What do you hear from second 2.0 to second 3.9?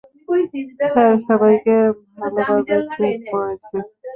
ভালোভাবে চেক করেছি।